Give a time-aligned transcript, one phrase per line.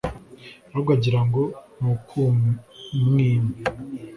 [0.71, 1.41] ahubwo agira ngo
[1.79, 3.51] ni ukumwima